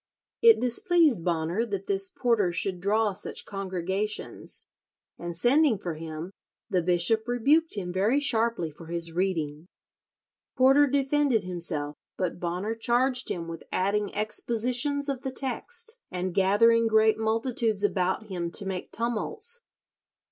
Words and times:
It 0.41 0.59
displeased 0.59 1.23
Bonner 1.23 1.63
that 1.63 1.85
this 1.85 2.09
Porter 2.09 2.51
should 2.51 2.81
draw 2.81 3.13
such 3.13 3.45
congregations, 3.45 4.65
and 5.19 5.35
sending 5.35 5.77
for 5.77 5.93
him, 5.93 6.31
the 6.71 6.81
Bishop 6.81 7.27
rebuked 7.27 7.75
him 7.77 7.93
very 7.93 8.19
sharply 8.19 8.71
for 8.71 8.87
his 8.87 9.11
reading. 9.11 9.67
Porter 10.57 10.87
defended 10.87 11.43
himself, 11.43 11.95
but 12.17 12.39
Bonner 12.39 12.73
charged 12.73 13.29
him 13.29 13.47
with 13.47 13.61
adding 13.71 14.11
expositions 14.15 15.07
of 15.07 15.21
the 15.21 15.31
text, 15.31 15.99
and 16.09 16.33
gathering 16.33 16.87
"great 16.87 17.19
multitudes 17.19 17.83
about 17.83 18.23
him 18.23 18.49
to 18.49 18.65
make 18.65 18.91
tumults." 18.91 19.61